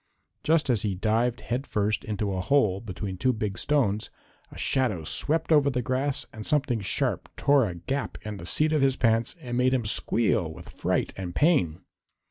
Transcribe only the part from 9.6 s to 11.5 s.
him squeal with fright and